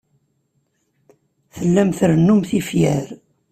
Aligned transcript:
Tellam 1.55 1.89
trennum 1.97 2.41
tifyar. 2.49 3.07